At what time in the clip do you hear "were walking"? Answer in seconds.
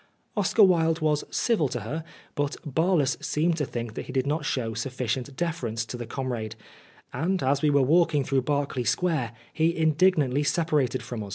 7.69-8.23